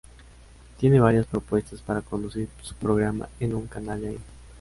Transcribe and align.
Tiene 0.79 0.99
varias 0.99 1.27
propuestas 1.27 1.81
para 1.83 2.01
conducir 2.01 2.49
su 2.63 2.73
programa 2.73 3.29
en 3.39 3.53
un 3.53 3.67
canal 3.67 4.01
de 4.01 4.07
aire. 4.07 4.23